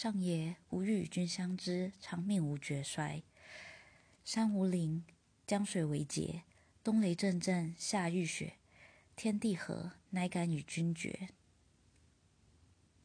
[0.00, 3.24] 上也吾与君相知长命无绝衰。
[4.24, 5.02] 山无陵
[5.44, 6.44] 江水为竭
[6.84, 8.52] 冬雷震震夏雨雪
[9.16, 11.30] 天地合乃敢与君绝。